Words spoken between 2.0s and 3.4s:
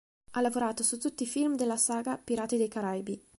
"Pirati dei Caraibi".